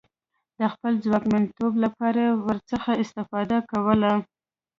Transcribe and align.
د 0.59 0.61
خپل 0.73 0.93
ځواکمنتوب 1.03 1.73
لپاره 1.83 2.19
یې 2.25 2.31
ورڅخه 2.47 2.93
استفاده 3.03 3.57
کوله. 3.71 4.13